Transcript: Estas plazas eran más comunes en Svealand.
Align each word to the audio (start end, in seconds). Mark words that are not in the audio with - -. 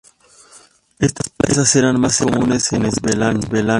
Estas 0.97 1.29
plazas 1.29 1.75
eran 1.75 1.99
más 2.01 2.17
comunes 2.17 2.73
en 2.73 2.91
Svealand. 2.91 3.47